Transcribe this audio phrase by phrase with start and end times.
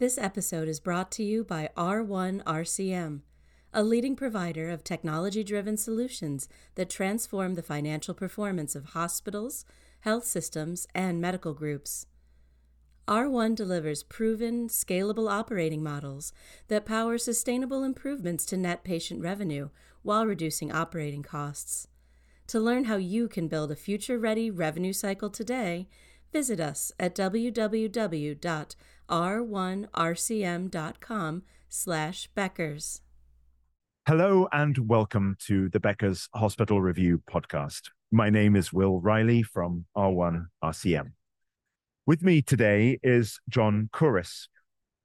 [0.00, 3.20] This episode is brought to you by R1 RCM,
[3.74, 9.66] a leading provider of technology driven solutions that transform the financial performance of hospitals,
[10.00, 12.06] health systems, and medical groups.
[13.06, 16.32] R1 delivers proven, scalable operating models
[16.68, 19.68] that power sustainable improvements to net patient revenue
[20.00, 21.88] while reducing operating costs.
[22.46, 25.90] To learn how you can build a future ready revenue cycle today,
[26.32, 27.14] visit us at
[29.10, 33.00] www.r1rcm.com slash Beckers.
[34.06, 37.90] Hello and welcome to the Becker's Hospital Review podcast.
[38.10, 41.12] My name is Will Riley from R1 RCM.
[42.06, 44.48] With me today is John Couris.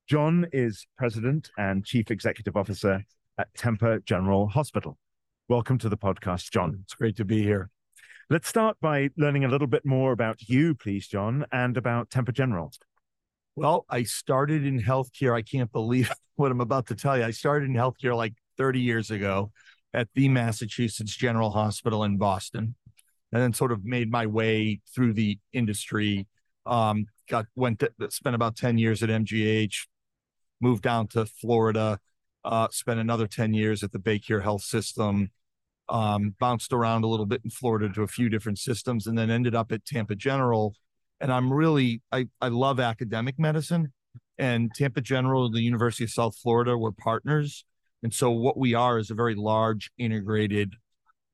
[0.08, 3.04] John is President and Chief Executive Officer
[3.38, 4.98] at Tampa General Hospital.
[5.50, 6.80] Welcome to the podcast, John.
[6.84, 7.70] It's great to be here.
[8.30, 12.32] Let's start by learning a little bit more about you, please, John, and about Tampa
[12.32, 12.72] General.
[13.56, 15.34] Well, I started in healthcare.
[15.34, 17.24] I can't believe what I'm about to tell you.
[17.24, 19.52] I started in healthcare like 30 years ago
[19.94, 22.76] at the Massachusetts General Hospital in Boston,
[23.32, 26.28] and then sort of made my way through the industry.
[26.66, 29.88] Um, got went to, spent about 10 years at MGH,
[30.60, 32.00] moved down to Florida,
[32.44, 35.32] uh, spent another 10 years at the Baycare Health System,
[35.88, 39.32] um, bounced around a little bit in Florida to a few different systems, and then
[39.32, 40.76] ended up at Tampa General.
[41.20, 43.94] And I'm really, I, I love academic medicine.
[44.38, 47.64] And Tampa General, and the University of South Florida, we're partners.
[48.04, 50.76] And so what we are is a very large, integrated,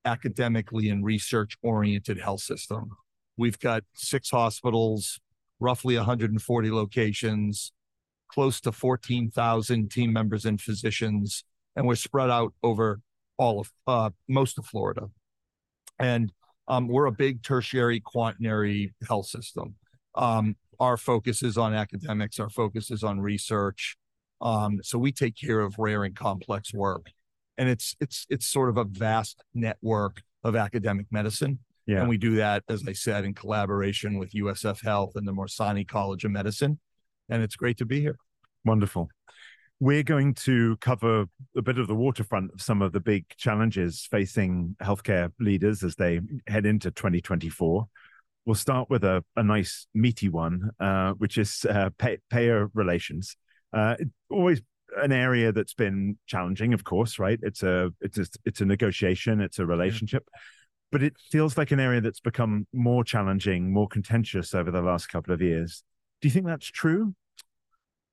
[0.05, 2.91] academically and research oriented health system.
[3.37, 5.19] We've got six hospitals,
[5.59, 7.71] roughly 140 locations,
[8.27, 11.43] close to 14,000 team members and physicians,
[11.75, 13.01] and we're spread out over
[13.37, 15.09] all of uh, most of Florida.
[15.99, 16.31] And
[16.67, 19.75] um, we're a big tertiary quaternary health system.
[20.15, 22.39] Um, our focus is on academics.
[22.39, 23.97] Our focus is on research.
[24.41, 27.07] Um, so we take care of rare and complex work,
[27.57, 31.59] and it's it's it's sort of a vast network of academic medicine.
[31.85, 31.99] Yeah.
[32.01, 35.87] And we do that, as I said, in collaboration with USF Health and the Morsani
[35.87, 36.79] College of Medicine.
[37.29, 38.17] And it's great to be here.
[38.65, 39.09] Wonderful.
[39.81, 41.25] We're going to cover
[41.57, 45.95] a bit of the waterfront of some of the big challenges facing healthcare leaders as
[45.95, 47.87] they head into 2024.
[48.45, 53.35] We'll start with a, a nice meaty one, uh, which is uh, pay, payer relations.
[53.73, 53.95] Uh,
[54.29, 54.61] always
[54.97, 57.39] an area that's been challenging, of course, right?
[57.41, 60.39] It's a it's a, it's a negotiation, it's a relationship, yeah.
[60.91, 65.07] but it feels like an area that's become more challenging, more contentious over the last
[65.07, 65.81] couple of years.
[66.21, 67.15] Do you think that's true?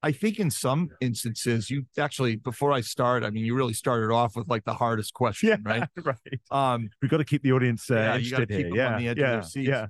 [0.02, 4.12] I think in some instances, you actually before I start, I mean, you really started
[4.12, 5.88] off with like the hardest question, yeah, right?
[6.04, 6.40] Right.
[6.50, 8.76] Um, we've got to keep the audience uh, yeah, interested keep here.
[8.76, 9.68] yeah, on the edge yeah, of their seats.
[9.68, 9.86] yeah.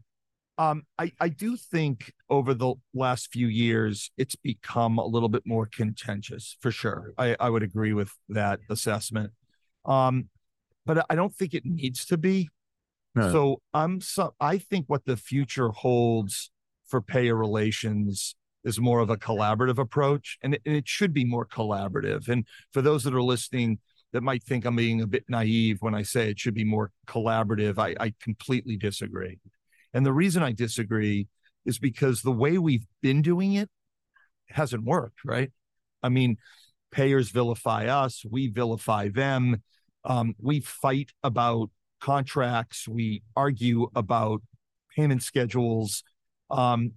[0.57, 5.43] Um, I I do think over the last few years, it's become a little bit
[5.47, 7.13] more contentious for sure.
[7.17, 9.33] I I would agree with that assessment.
[9.85, 10.29] Um,
[10.85, 12.49] but I don't think it needs to be.
[13.15, 13.31] No.
[13.31, 16.51] So I'm so I think what the future holds
[16.87, 21.25] for payer relations is more of a collaborative approach and it, and it, should be
[21.25, 22.29] more collaborative.
[22.29, 23.79] And for those that are listening
[24.13, 26.91] that might think i'm being a bit naive when i say it should be more
[27.07, 29.39] collaborative i, I completely disagree.
[29.95, 31.29] And the reason i disagree
[31.65, 33.69] is because the way we've been doing it
[34.49, 35.51] hasn't worked right?
[36.03, 36.39] I mean
[36.91, 39.63] payers vilify us we vilify them
[40.05, 41.71] um, we fight about
[42.01, 44.43] contracts we argue about
[44.97, 46.03] payment schedules
[46.51, 46.93] um,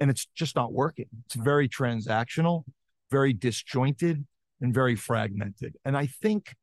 [0.00, 1.06] and it's just not working.
[1.26, 2.64] It's very transactional,
[3.10, 4.26] very disjointed,
[4.60, 5.76] and very fragmented.
[5.84, 6.54] And I think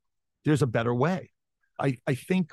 [0.43, 1.31] there's a better way.
[1.79, 2.51] I, I think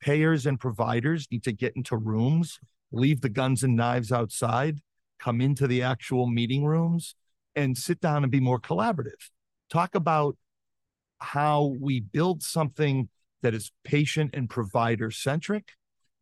[0.00, 2.60] payers and providers need to get into rooms,
[2.92, 4.80] leave the guns and knives outside,
[5.18, 7.14] come into the actual meeting rooms,
[7.56, 9.30] and sit down and be more collaborative.
[9.70, 10.36] Talk about
[11.18, 13.08] how we build something
[13.42, 15.72] that is patient and provider centric.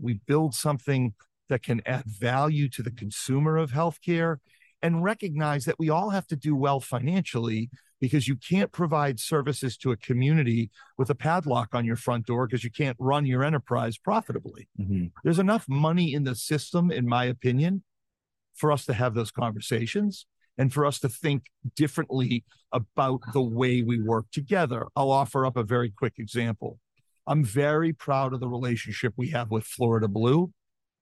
[0.00, 1.14] We build something
[1.48, 4.38] that can add value to the consumer of healthcare
[4.82, 9.76] and recognize that we all have to do well financially because you can't provide services
[9.78, 13.42] to a community with a padlock on your front door because you can't run your
[13.42, 14.68] enterprise profitably.
[14.78, 15.06] Mm-hmm.
[15.24, 17.84] There's enough money in the system, in my opinion,
[18.54, 20.26] for us to have those conversations
[20.58, 21.44] and for us to think
[21.74, 24.86] differently about the way we work together.
[24.94, 26.78] I'll offer up a very quick example.
[27.26, 30.52] I'm very proud of the relationship we have with Florida Blue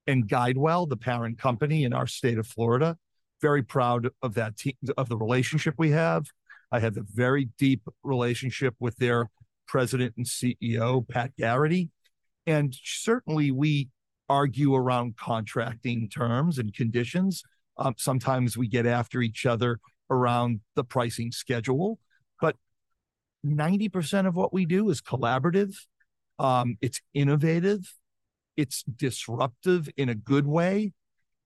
[0.07, 2.97] and Guidewell, the parent company in our state of Florida.
[3.41, 6.27] Very proud of that team, of the relationship we have.
[6.73, 9.31] I have a very deep relationship with their
[9.67, 11.91] president and CEO, Pat Geraghty.
[12.47, 13.89] And certainly we
[14.29, 17.43] argue around contracting terms and conditions.
[17.77, 19.81] Um, sometimes we get after each other
[20.11, 21.99] around the pricing schedule,
[22.41, 22.57] but
[23.45, 25.75] 90% of what we do is collaborative.
[26.39, 27.95] Um, it's innovative,
[28.57, 30.93] it's disruptive in a good way.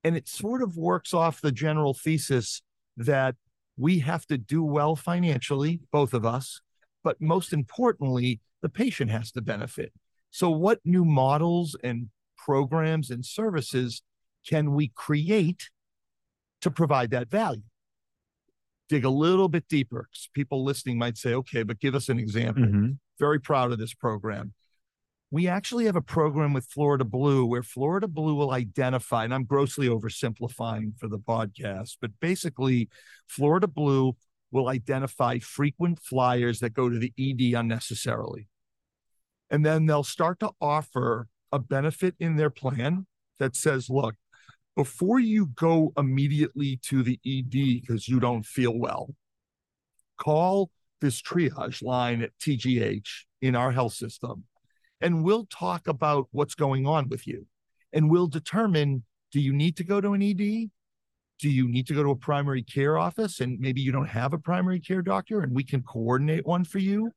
[0.05, 2.63] And it sort of works off the general thesis
[2.97, 3.35] that
[3.77, 6.61] we have to do well financially, both of us,
[7.05, 9.93] but most importantly, the patient has to benefit.
[10.31, 14.03] So, what new models and programs and services
[14.47, 15.71] can we create
[16.61, 17.63] to provide that value?
[18.89, 20.09] Dig a little bit deeper.
[20.35, 22.65] People listening might say, okay, but give us an example.
[22.65, 22.91] Mm-hmm.
[23.19, 24.55] Very proud of this program.
[25.31, 29.45] We actually have a program with Florida Blue where Florida Blue will identify, and I'm
[29.45, 32.89] grossly oversimplifying for the podcast, but basically,
[33.27, 34.17] Florida Blue
[34.51, 38.49] will identify frequent flyers that go to the ED unnecessarily.
[39.51, 43.07] And then they'll start to offer a benefit in their plan
[43.39, 44.15] that says, look,
[44.77, 49.15] before you go immediately to the ED because you don't feel well,
[50.17, 50.71] call
[51.01, 53.09] this triage line at TGH
[53.41, 54.45] in our health system,
[55.01, 57.47] and we'll talk about what's going on with you.
[57.93, 60.71] And we'll determine do you need to go to an ED?
[61.39, 63.41] Do you need to go to a primary care office?
[63.41, 66.79] And maybe you don't have a primary care doctor and we can coordinate one for
[66.79, 67.13] you.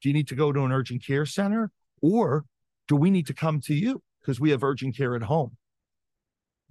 [0.00, 1.70] Do you need to go to an urgent care center?
[2.02, 2.44] Or
[2.86, 5.56] do we need to come to you because we have urgent care at home?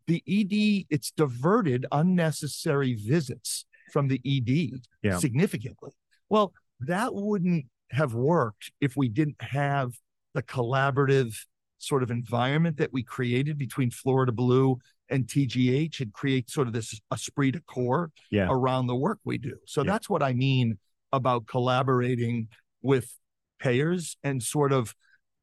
[0.06, 5.18] The ED, it's diverted unnecessary visits from the ED yeah.
[5.18, 5.92] significantly.
[6.30, 9.94] Well, that wouldn't have worked if we didn't have
[10.34, 11.36] the collaborative
[11.78, 14.78] sort of environment that we created between Florida Blue
[15.10, 18.48] and TGH and create sort of this esprit de corps yeah.
[18.50, 19.56] around the work we do.
[19.68, 19.92] So yeah.
[19.92, 20.78] that's what I mean
[21.12, 22.48] about collaborating
[22.82, 23.14] with
[23.60, 24.96] payers and sort of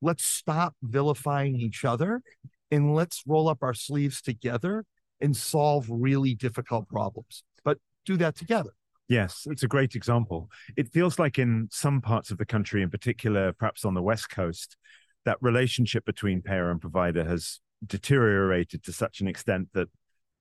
[0.03, 2.23] let's stop vilifying each other
[2.71, 4.85] and let's roll up our sleeves together
[5.21, 8.71] and solve really difficult problems, but do that together.
[9.11, 10.49] Yes, it's a great example.
[10.77, 14.31] It feels like in some parts of the country, in particular, perhaps on the West
[14.31, 14.77] Coast,
[15.25, 19.89] that relationship between payer and provider has deteriorated to such an extent that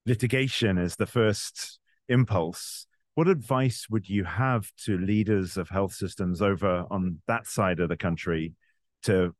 [0.05, 1.79] litigation is the first
[2.09, 2.85] impulse.
[3.15, 7.89] What advice would you have to leaders of health systems over on that side of
[7.89, 8.53] the country
[9.01, 9.33] to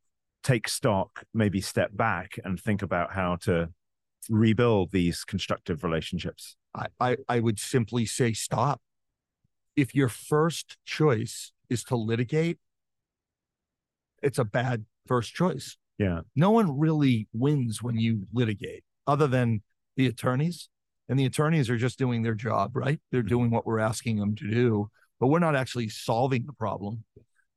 [0.43, 3.69] take stock, maybe step back and think about how to
[4.27, 6.55] rebuild these constructive relationships?
[6.73, 8.81] I, I, I would simply say stop.
[9.79, 12.57] If your first choice is to litigate,
[14.21, 15.77] it's a bad first choice.
[15.97, 16.21] Yeah.
[16.35, 19.61] No one really wins when you litigate, other than
[19.95, 20.67] the attorneys.
[21.07, 22.99] And the attorneys are just doing their job, right?
[23.11, 23.29] They're mm-hmm.
[23.29, 24.89] doing what we're asking them to do,
[25.19, 27.05] but we're not actually solving the problem.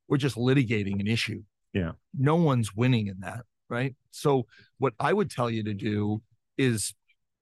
[0.08, 1.42] We're just litigating an issue.
[1.72, 1.92] Yeah.
[2.16, 3.44] No one's winning in that.
[3.68, 3.96] Right.
[4.10, 4.46] So,
[4.78, 6.22] what I would tell you to do
[6.58, 6.94] is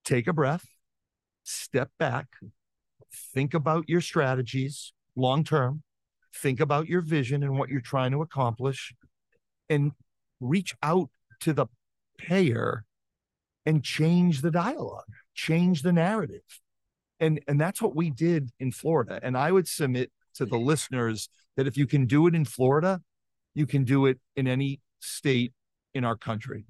[0.05, 0.65] take a breath,
[1.43, 2.29] step back,
[3.13, 5.83] think about your strategies long term,
[6.35, 8.95] think about your vision and what you're trying to accomplish,
[9.69, 9.93] and
[10.41, 11.11] reach out
[11.41, 11.67] to the
[12.19, 12.85] payer
[13.67, 16.43] and change the dialogue, change the narrative.
[17.19, 19.21] And, and that's what we did in Florida.
[19.23, 23.01] And I would submit to the listeners that if you can do it in Florida,
[23.55, 25.53] you can do it in any state
[25.93, 26.65] in our country.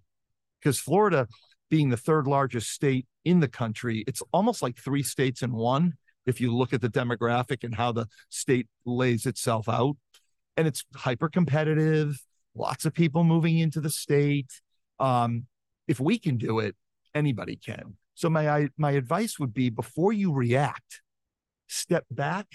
[0.61, 1.29] Because Florida,
[1.69, 5.95] being the third largest state in the country, it's almost like three states in one.
[6.27, 9.97] If you look at the demographic and how the state lays itself out,
[10.57, 12.21] and it's hyper competitive,
[12.55, 14.61] lots of people moving into the state.
[14.99, 15.47] Um,
[15.89, 16.77] if we can do it,
[17.15, 17.97] anybody can.
[18.15, 21.01] So my my advice would be before you react,
[21.69, 22.47] step back,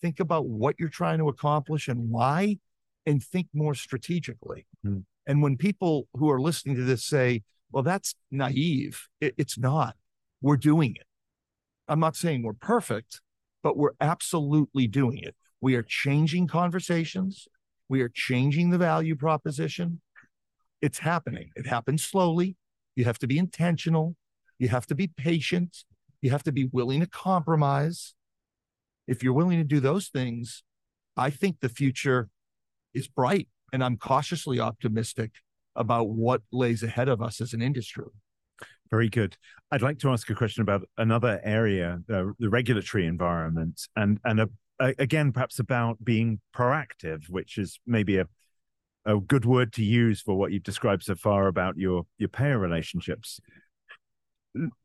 [0.00, 2.58] think about what you're trying to accomplish and why,
[3.04, 4.66] and think more strategically.
[4.86, 5.04] Mm.
[5.26, 9.96] And when people who are listening to this say, well, that's naive, it, it's not.
[10.40, 11.07] We're doing it.
[11.88, 13.20] I'm not saying we're perfect,
[13.62, 15.34] but we're absolutely doing it.
[15.60, 17.48] We are changing conversations.
[17.88, 20.00] We are changing the value proposition.
[20.80, 21.50] It's happening.
[21.56, 22.56] It happens slowly.
[22.94, 24.16] You have to be intentional.
[24.58, 25.84] You have to be patient.
[26.20, 28.14] You have to be willing to compromise.
[29.06, 30.62] If you're willing to do those things,
[31.16, 32.28] I think the future
[32.92, 35.32] is bright and I'm cautiously optimistic
[35.74, 38.04] about what lays ahead of us as an industry.
[38.90, 39.36] Very good.
[39.70, 44.40] I'd like to ask a question about another area, uh, the regulatory environment, and and
[44.40, 44.48] a,
[44.80, 48.26] a, again perhaps about being proactive, which is maybe a
[49.04, 52.58] a good word to use for what you've described so far about your your payer
[52.58, 53.40] relationships.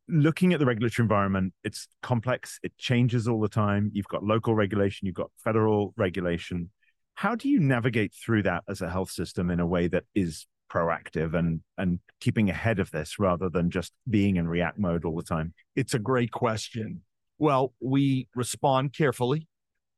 [0.08, 2.60] Looking at the regulatory environment, it's complex.
[2.62, 3.90] It changes all the time.
[3.94, 6.70] You've got local regulation, you've got federal regulation
[7.16, 10.48] how do you navigate through that as a health system in a way that is
[10.74, 15.16] proactive and and keeping ahead of this rather than just being in react mode all
[15.16, 15.54] the time?
[15.76, 17.02] It's a great question.
[17.38, 19.48] Well, we respond carefully.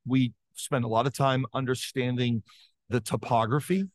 [0.06, 2.44] We spend a lot of time understanding
[2.90, 3.86] the topography,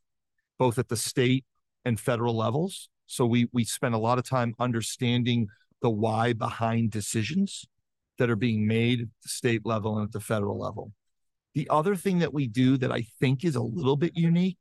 [0.59, 1.45] both at the state
[1.85, 2.89] and federal levels.
[3.07, 5.49] So we we spend a lot of time understanding
[5.83, 7.65] the why behind decisions
[8.19, 10.93] that are being made at the state level and at the federal level.
[11.55, 14.59] The other thing that we do that I think is a little bit unique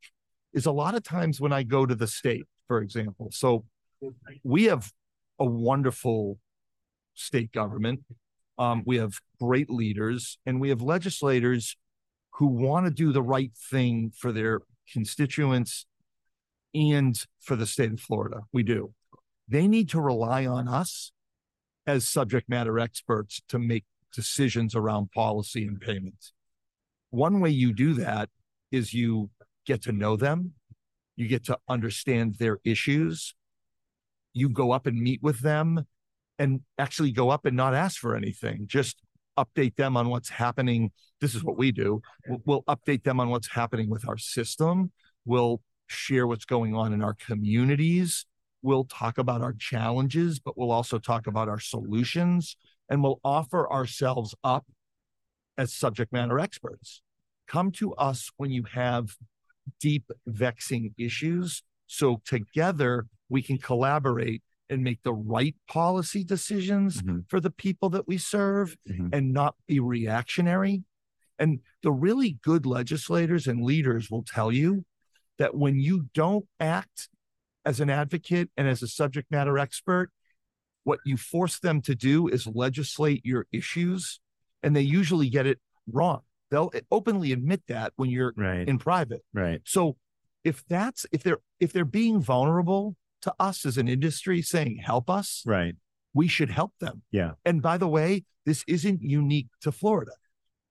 [0.52, 3.28] is a lot of times when I go to the state, for example.
[3.32, 3.64] So
[4.42, 4.92] we have
[5.38, 6.38] a wonderful
[7.14, 8.00] state government.
[8.58, 11.76] Um, we have great leaders and we have legislators
[12.34, 14.60] who want to do the right thing for their
[14.92, 15.86] constituents
[16.74, 18.42] and for the state of Florida.
[18.52, 18.92] We do.
[19.48, 21.12] They need to rely on us
[21.86, 26.32] as subject matter experts to make decisions around policy and payments.
[27.10, 28.28] One way you do that
[28.70, 29.30] is you
[29.66, 30.52] get to know them,
[31.16, 33.34] you get to understand their issues,
[34.32, 35.86] you go up and meet with them
[36.38, 39.02] and actually go up and not ask for anything, just
[39.38, 40.90] update them on what's happening.
[41.20, 42.00] This is what we do.
[42.44, 44.92] We'll, update them on what's happening with our system.
[45.24, 48.26] We'll share what's going on in our communities.
[48.62, 52.56] We'll talk about our challenges, but we'll also talk about our solutions
[52.88, 54.66] and we'll offer ourselves up
[55.56, 57.02] as subject matter experts.
[57.46, 59.16] Come to us when you have
[59.80, 61.62] deep, vexing issues.
[61.86, 67.28] So together we can collaborate and make the right policy decisions Mhm.
[67.28, 69.12] for the people that we serve Mhm.
[69.12, 70.84] and not be reactionary.
[71.38, 74.84] And the really good legislators and leaders will tell you
[75.38, 77.08] that when you don't act
[77.64, 80.12] as an advocate and as a subject matter expert,
[80.84, 84.20] what you force them to do is legislate your issues,
[84.62, 86.22] and they usually get it wrong.
[86.50, 88.68] They'll openly admit that when you're Right.
[88.68, 89.22] in private.
[89.32, 89.60] right.
[89.64, 89.96] So
[90.44, 95.08] if that's if they're if they're being vulnerable to us as an industry saying help
[95.10, 95.74] us, Right.
[96.14, 97.02] we should help them.
[97.10, 97.32] Yeah.
[97.44, 100.12] And by the way, this isn't unique to Florida.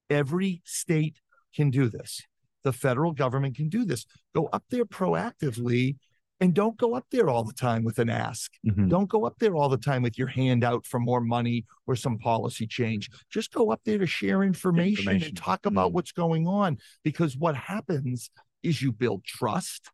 [0.09, 1.21] Every state
[1.55, 2.21] can do this.
[2.63, 4.05] The federal government can do this.
[4.33, 5.97] Go up there proactively
[6.41, 8.51] and don't go up there all the time with an ask.
[8.65, 8.89] Mhm.
[8.89, 11.95] Don't go up there all the time with your hand out for more money or
[11.95, 13.09] some policy change.
[13.29, 15.27] Just go up there to share information, Information.
[15.29, 15.93] and talk about Mm.
[15.95, 16.77] what's going on.
[17.03, 18.29] Because what happens
[18.63, 19.89] is you build trust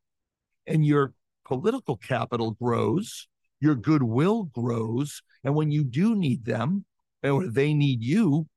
[0.67, 1.13] and your
[1.45, 3.27] political capital grows,
[3.59, 5.21] your goodwill grows.
[5.43, 6.85] And when you do need them
[7.23, 8.47] or they need you,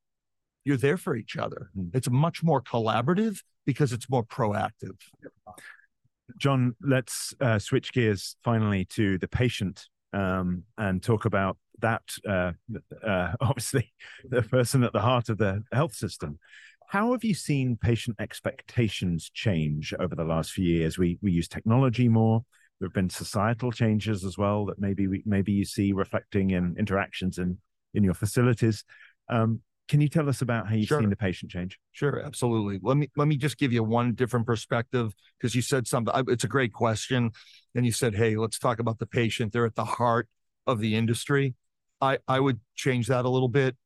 [0.64, 1.70] you're there for each other.
[1.76, 1.94] Mm.
[1.94, 4.98] It's much more collaborative because it's more proactive.
[6.36, 12.02] John, let's uh, switch gears finally to the patient um, and talk about that.
[12.28, 12.52] Uh,
[13.04, 13.92] uh, obviously,
[14.28, 16.38] the person at the heart of the health system.
[16.88, 20.98] How have you seen patient expectations change over the last few years?
[20.98, 22.44] We we use technology more.
[22.80, 26.76] There have been societal changes as well that maybe we, maybe you see reflecting in
[26.78, 27.58] interactions in
[27.94, 28.84] in your facilities.
[29.28, 31.00] Um, can you tell us about how you've Sure.
[31.00, 31.78] seen the patient change?
[31.92, 32.78] Sure, absolutely.
[32.82, 36.14] Let me let me just give you one different perspective because you said something.
[36.28, 37.30] It's a great question,
[37.74, 39.52] and you said, "Hey, let's talk about the patient.
[39.52, 40.28] They're at the heart
[40.66, 41.54] of the industry."
[42.00, 43.76] I I would change that a little bit.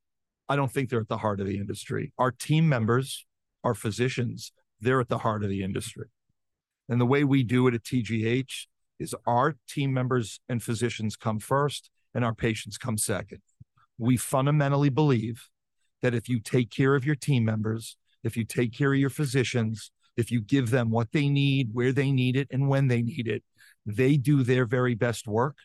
[0.49, 2.13] I don't think they're at the heart of the industry.
[2.17, 3.25] Our team members,
[3.63, 6.09] our physicians, they're at the heart of the industry.
[6.89, 8.67] And the way we do it at TGH
[8.99, 13.41] is our team members and physicians come first, and our patients come second.
[13.97, 15.49] We fundamentally believe
[16.03, 19.09] that if you take care of your team members, if you take care of your
[19.09, 23.01] physicians, if you give them what they need, where they need it, and when they
[23.01, 23.43] need it,
[23.85, 25.57] they do their very best work.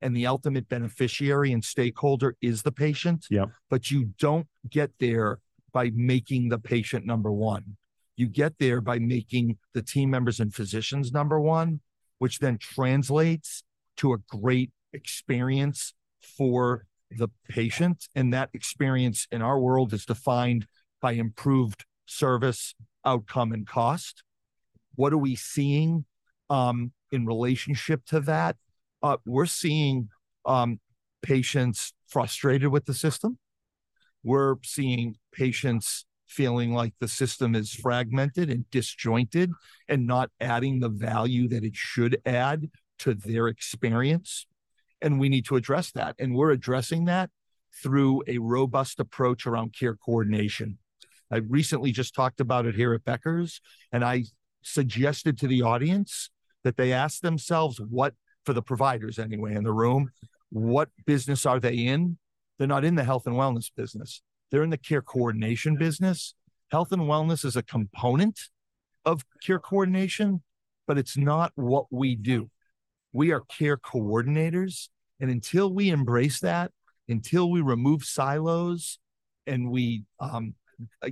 [0.00, 3.26] And the ultimate beneficiary and stakeholder is the patient.
[3.30, 3.50] Yep.
[3.68, 5.40] But you don't get there
[5.72, 7.76] by making the patient number one.
[8.16, 11.80] You get there by making the team members and physicians number one,
[12.18, 13.64] which then translates
[13.96, 18.08] to a great experience for the patient.
[18.14, 20.66] And that experience in our world is defined
[21.00, 24.22] by improved service, outcome, and cost.
[24.94, 26.04] What are we seeing
[26.50, 28.56] um, in relationship to that?
[29.02, 30.08] Uh, we're seeing
[30.46, 30.80] um,
[31.22, 33.38] patients frustrated with the system.
[34.22, 39.50] We're seeing patients feeling like the system is fragmented and disjointed
[39.88, 44.46] and not adding the value that it should add to their experience.
[45.04, 46.16] And we need to address that.
[46.18, 47.30] And we're addressing that
[47.82, 50.78] through a robust approach around care coordination.
[51.30, 53.60] I recently just talked about it here at Becker's,
[53.92, 54.24] and I
[54.62, 56.30] suggested to the audience
[56.62, 58.14] that they ask themselves what,
[58.46, 60.10] for the providers anyway in the room,
[60.50, 62.16] what business are they in?
[62.58, 64.22] They're not in the health and wellness business.
[64.50, 66.34] They're in the care coordination business.
[66.70, 68.40] Health and wellness is a component
[69.04, 70.42] of care coordination,
[70.86, 72.50] but it's not what we do.
[73.12, 74.88] We are care coordinators.
[75.20, 76.72] And until we embrace that,
[77.08, 78.98] until we remove silos,
[79.46, 80.54] and we um,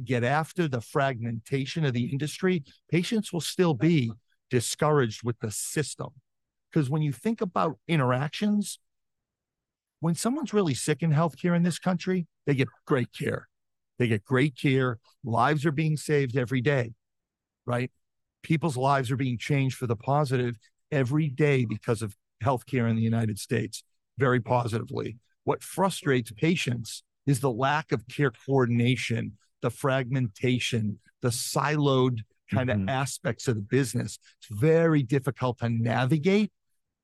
[0.05, 4.13] get after the fragmentation of the industry, patients will still be
[4.51, 6.09] discouraged with the system.
[6.71, 8.79] Because when you think about interactions,
[10.01, 13.49] when someone's really sick in healthcare in this country, they get great care.
[13.99, 14.99] They get great care.
[15.23, 16.95] Lives are being saved every day,
[17.67, 17.91] right?
[18.43, 20.57] People's lives are being changed for the positive
[20.91, 23.85] every day because of healthcare in the United States,
[24.19, 25.19] very positively.
[25.45, 32.83] What frustrates patients is the lack of care coordination, the fragmentation, the siloed kind Mhm.
[32.83, 34.19] of aspects of the business.
[34.39, 36.53] It's very difficult to navigate.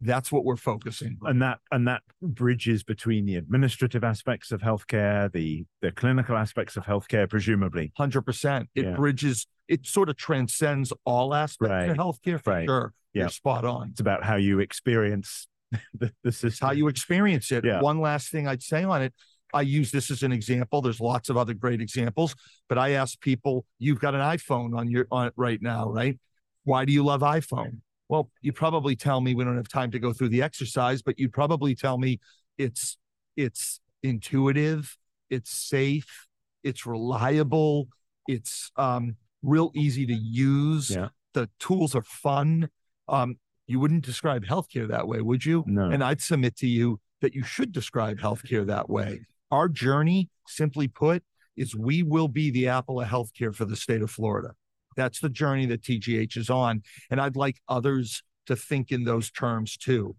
[0.01, 1.31] That's what we're focusing on.
[1.31, 6.77] and that and that bridges between the administrative aspects of healthcare, the the clinical aspects
[6.77, 7.93] of healthcare, presumably.
[7.97, 8.69] Hundred percent.
[8.77, 8.95] It Yeah.
[8.95, 9.47] bridges.
[9.67, 11.91] It sort of transcends all aspects Right.
[11.91, 12.41] of healthcare.
[12.43, 12.67] For Right.
[12.67, 13.23] sure, Yeah.
[13.25, 13.91] you're spot on.
[13.91, 15.49] It's about how you experience
[15.95, 17.65] the, is how you experience it.
[17.65, 17.81] Yeah.
[17.81, 19.15] One last thing I'd say on it.
[19.55, 20.83] I use this as an example.
[20.83, 22.35] There's lots of other great examples,
[22.69, 26.19] but I ask people, you've got an iPhone on your on it right now, right?
[26.65, 27.81] Why do you love iPhone?
[28.11, 31.19] Well, you probably tell me we don't have time to go through the exercise, but
[31.19, 32.21] you'd probably tell me
[32.59, 32.99] it's
[33.37, 34.97] it's intuitive,
[35.31, 36.27] it's safe,
[36.63, 37.89] it's reliable,
[38.27, 40.91] it's um real easy to use.
[40.91, 41.09] Yeah.
[41.35, 42.69] The tools are fun.
[43.09, 43.37] Um,
[43.69, 45.63] you wouldn't describe healthcare that way, would you?
[45.67, 45.91] No.
[45.91, 49.21] And I'd submit to you that you should describe healthcare that way.
[49.51, 51.23] Our journey, simply put,
[51.57, 54.55] is we will be the apple of healthcare for the state of Florida.
[54.97, 56.83] That's the journey that TGH is on.
[57.11, 60.17] And I'd like others to think in those terms too.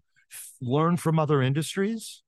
[0.60, 2.22] Learn from other industries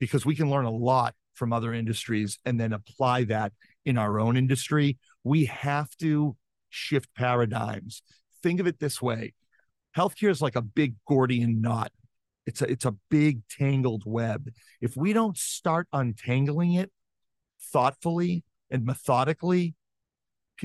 [0.00, 3.52] because we can learn a lot from other industries and then apply that
[3.84, 4.98] in our own industry.
[5.22, 6.36] We have to
[6.70, 8.02] shift paradigms.
[8.42, 9.34] Think of it this way
[9.96, 11.92] healthcare is like a big Gordian knot.
[12.46, 14.50] It's a it's a big tangled web.
[14.80, 16.90] If we don't start untangling it
[17.72, 19.74] thoughtfully and methodically,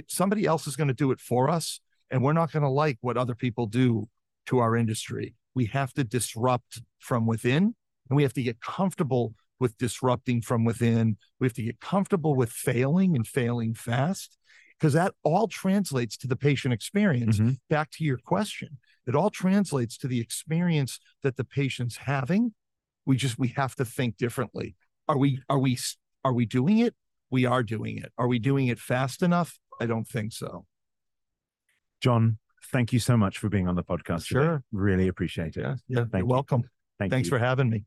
[0.08, 2.98] somebody else is going to do it for us, and we're not going to like
[3.02, 4.08] what other people do
[4.48, 5.36] to our industry.
[5.56, 7.76] We have to disrupt from within,
[8.10, 11.18] and we have to get comfortable with disrupting from within.
[11.40, 14.38] We have to get comfortable with failing and failing fast,
[14.80, 17.40] because that all translates to the patient experience.
[17.40, 17.60] Mhm.
[17.70, 22.54] Back to your question, it all translates to the experience that the patient's having.
[23.06, 24.76] We just we have to think differently.
[25.08, 25.78] Are we are we
[26.24, 26.94] are we doing it?
[27.30, 28.12] We are doing it.
[28.18, 29.58] Are we doing it fast enough?
[29.80, 30.66] I don't think so.
[32.02, 32.38] John,
[32.72, 34.28] thank you so much for being on the podcast.
[34.28, 34.42] today.
[34.42, 34.64] Sure.
[34.72, 35.62] Really appreciate it.
[35.62, 35.98] Yeah, yeah.
[36.00, 36.26] Thank You're you.
[36.28, 36.64] welcome.
[37.00, 37.38] Thank Thanks you.
[37.38, 37.86] for having me.